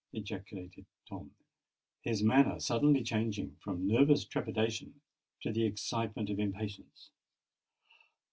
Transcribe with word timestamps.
ejaculated 0.15 0.87
Tom, 1.07 1.29
his 2.01 2.23
manner 2.23 2.59
suddenly 2.59 3.03
changing 3.03 3.55
from 3.59 3.85
nervous 3.85 4.25
trepidation 4.25 4.99
to 5.43 5.51
the 5.51 5.63
excitement 5.63 6.27
of 6.31 6.39
impatience. 6.39 7.11